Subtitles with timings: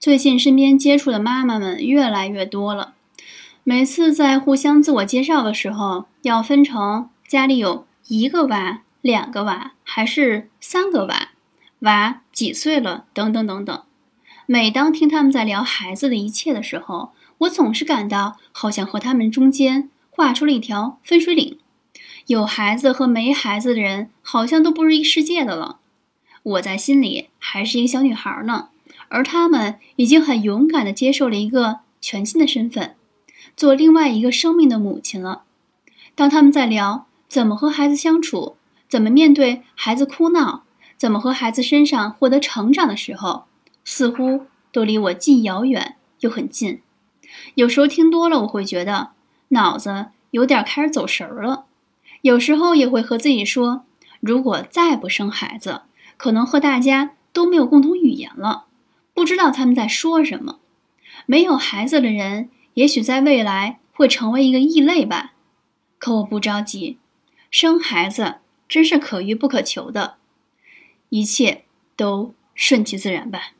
[0.00, 2.94] 最近身边接触的妈妈们越来越多了。
[3.62, 11.28] 每次在互相自我介绍的时候，要分成家里有一个娃、两个娃还是三个娃，
[11.80, 13.82] 娃几岁了等等等等。
[14.46, 21.58] 每当听他们在聊孩子的一切的时候，我总是感到好像和他们中间画出了一条分水岭。
[22.26, 25.76] 有孩子和没孩子的人好像都不是一世界的了。
[26.42, 28.70] 我在心里还是一个小女孩呢，
[29.10, 32.96] 而他们已经很勇敢地接受了一个全新的身份，
[33.54, 35.42] 做另外一个生命的母亲了。
[36.14, 38.56] 当他们在聊怎么和孩子相处，
[38.88, 40.64] 怎么面对孩子哭闹，
[40.96, 43.44] 怎么和孩子身上获得成长的时候，
[43.84, 46.80] 似乎都离我既遥远又很近。
[47.54, 49.10] 有时候听多了，我会觉得
[49.48, 51.66] 脑子有点开始走神儿了。
[52.22, 53.84] 有时候也会和自己说，
[54.20, 55.82] 如果再不生孩子。
[56.16, 58.66] 可能和大家都没有共同语言了，
[59.20, 60.60] 不知道他们在说什么。
[61.26, 65.34] 没有孩子的人，也许在未来会成为一个异类吧。
[65.98, 66.96] 可我不着急，
[67.50, 70.16] 生孩子真是可遇不可求的，
[71.10, 71.64] 一切
[71.96, 73.52] 都顺其自然吧。